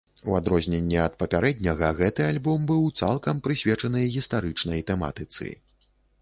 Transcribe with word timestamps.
У 0.29 0.35
адрозненне 0.37 0.95
ад 1.07 1.13
папярэдняга 1.21 1.89
гэты 1.99 2.25
альбом 2.29 2.63
быў 2.71 2.81
цалкам 3.03 3.43
прысвечаны 3.49 4.01
гістарычнай 4.15 4.81
тэматыцы. 4.91 5.53